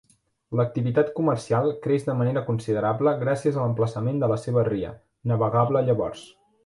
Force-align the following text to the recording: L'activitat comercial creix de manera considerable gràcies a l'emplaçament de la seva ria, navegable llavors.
L'activitat 0.59 1.11
comercial 1.17 1.67
creix 1.83 2.07
de 2.07 2.15
manera 2.21 2.43
considerable 2.47 3.13
gràcies 3.25 3.59
a 3.61 3.67
l'emplaçament 3.67 4.21
de 4.25 4.31
la 4.33 4.39
seva 4.47 4.65
ria, 4.71 4.95
navegable 5.35 5.85
llavors. 5.91 6.25